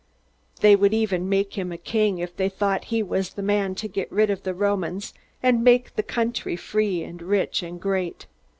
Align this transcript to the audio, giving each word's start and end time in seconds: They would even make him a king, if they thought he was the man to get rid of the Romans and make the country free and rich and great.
They 0.61 0.75
would 0.75 0.95
even 0.95 1.29
make 1.29 1.53
him 1.55 1.71
a 1.71 1.77
king, 1.77 2.17
if 2.17 2.35
they 2.35 2.49
thought 2.49 2.85
he 2.85 3.03
was 3.03 3.33
the 3.33 3.43
man 3.43 3.75
to 3.75 3.87
get 3.87 4.11
rid 4.11 4.31
of 4.31 4.41
the 4.41 4.55
Romans 4.55 5.13
and 5.43 5.63
make 5.63 5.95
the 5.95 6.01
country 6.01 6.55
free 6.55 7.03
and 7.03 7.21
rich 7.21 7.61
and 7.61 7.79
great. 7.79 8.25